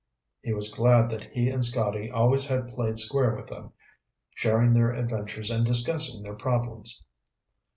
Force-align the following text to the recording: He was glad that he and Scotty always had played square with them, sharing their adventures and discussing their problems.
He 0.41 0.51
was 0.51 0.73
glad 0.73 1.11
that 1.11 1.25
he 1.29 1.47
and 1.49 1.63
Scotty 1.63 2.09
always 2.09 2.47
had 2.47 2.73
played 2.73 2.97
square 2.97 3.35
with 3.35 3.45
them, 3.49 3.71
sharing 4.33 4.73
their 4.73 4.91
adventures 4.91 5.51
and 5.51 5.63
discussing 5.63 6.23
their 6.23 6.33
problems. 6.33 7.05